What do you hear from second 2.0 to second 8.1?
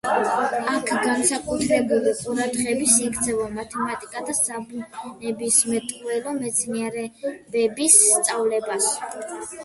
ყურადღების ექცევა მათემატიკა და საბუნებისმეტყველო მეცნიერებების